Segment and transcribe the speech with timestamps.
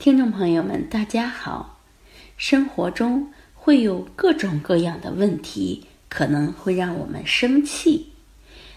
[0.00, 1.78] 听众朋友们，大家好。
[2.38, 8.10] 生活中会有各种各样的问题，可能会让我们生气。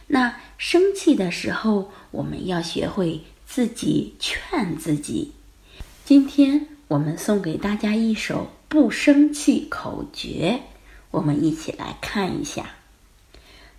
[0.06, 5.32] 那生气的时候，我们要学会自己劝自己。
[6.04, 10.60] 今天我们送给大家一首不生气口诀，
[11.10, 12.70] 我们一起来看一下。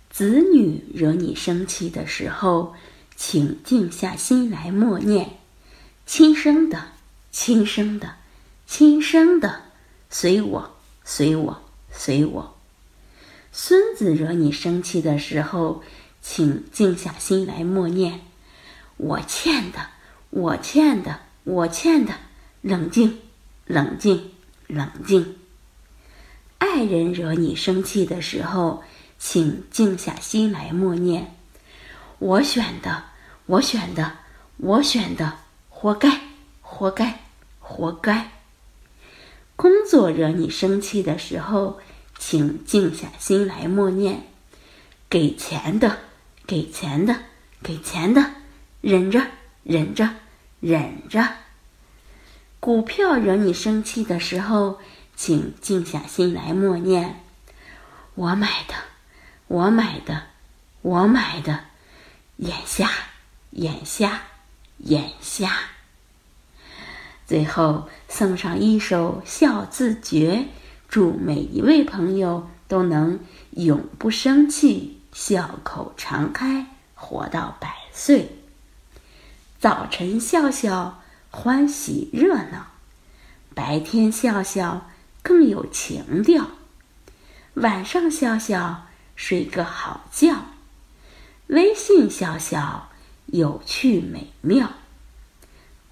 [0.09, 2.73] 子女惹你生气的时候，
[3.15, 5.29] 请静下心来默念，
[6.07, 6.94] 亲生的。
[7.37, 8.15] 亲生的，
[8.65, 9.63] 亲生的，
[10.09, 12.55] 随我，随我，随我。
[13.51, 15.83] 孙子惹你生气的时候，
[16.21, 18.21] 请静下心来默念
[18.95, 19.89] ：“我欠的，
[20.29, 22.13] 我欠的，我欠的。”
[22.63, 23.19] 冷静，
[23.65, 24.31] 冷静，
[24.67, 25.35] 冷静。
[26.57, 28.81] 爱人惹你生气的时候，
[29.19, 31.35] 请静下心来默念
[32.17, 33.03] ：“我选的，
[33.45, 34.19] 我选的，
[34.55, 36.21] 我选的，活该，
[36.61, 37.19] 活该。”
[37.67, 38.29] 活该！
[39.55, 41.79] 工作惹你生气的时候，
[42.19, 44.27] 请静下心来默念
[45.09, 45.97] ：“给钱的，
[46.45, 47.21] 给钱的，
[47.63, 48.31] 给钱的，
[48.81, 49.25] 忍着，
[49.63, 50.11] 忍着，
[50.59, 51.27] 忍着。”
[52.61, 54.79] 股票惹你生气的时候，
[55.15, 57.23] 请静下心来默念
[58.13, 58.75] ：“我买的，
[59.47, 60.27] 我买的，
[60.83, 61.65] 我买的。”
[62.37, 62.91] 眼下，
[63.51, 64.21] 眼下，
[64.77, 65.74] 眼下。
[67.27, 70.45] 最后送上一首笑字诀，
[70.87, 73.19] 祝每一位朋友都能
[73.51, 78.29] 永不生气，笑口常开，活到百岁。
[79.59, 82.67] 早晨笑笑，欢喜热闹；
[83.55, 84.87] 白天笑笑，
[85.23, 86.43] 更有情调；
[87.55, 88.85] 晚上笑笑，
[89.15, 90.35] 睡个好觉；
[91.47, 92.89] 微信笑笑，
[93.25, 94.69] 有趣美妙。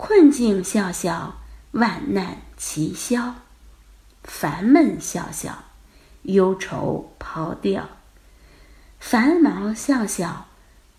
[0.06, 1.36] 困境笑笑，
[1.72, 3.36] 万难齐消；
[4.22, 5.64] 烦闷笑笑，
[6.24, 7.84] 忧愁抛掉；
[9.00, 10.48] 繁忙笑笑，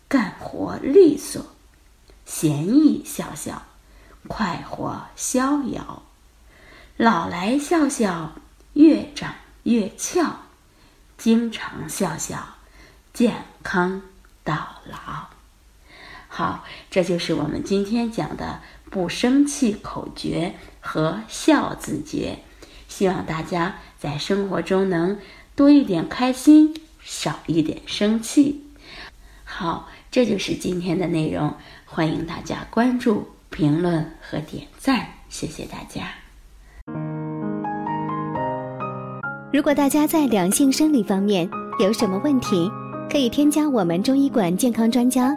[0.09, 1.43] 干活利索；
[2.25, 3.67] 闲逸笑笑，
[4.27, 6.01] 快活逍遥；
[6.97, 8.33] 老来笑笑，
[8.73, 10.37] 越长越俏；
[11.19, 12.57] 经常笑笑，
[13.13, 14.01] 健康
[14.43, 15.04] 到老。
[16.37, 18.59] 好，这就是我们今天讲的。
[18.91, 22.39] 不生气口诀和笑字诀，
[22.89, 25.17] 希望大家在生活中能
[25.55, 28.65] 多一点开心，少一点生气。
[29.45, 36.09] 好，这就是今天的内容，欢迎大家关注、评论和点赞，谢谢大家。
[39.53, 41.49] 如果大家在两性生理方面
[41.81, 42.71] 有什么问题，
[43.11, 45.37] 可以添加我们中医馆健康专家